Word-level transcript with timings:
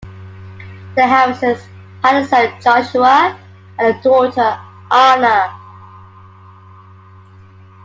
The 0.95 1.05
Harrisons 1.05 1.61
had 2.03 2.23
a 2.23 2.25
son, 2.25 2.59
Joshua, 2.59 3.39
and 3.77 3.95
a 3.95 4.01
daughter, 4.01 4.59
Anna. 4.89 5.55